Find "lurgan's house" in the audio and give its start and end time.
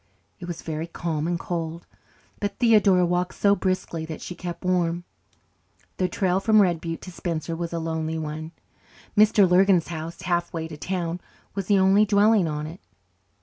9.47-10.23